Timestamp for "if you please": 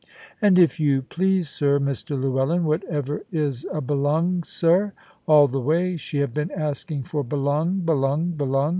0.57-1.47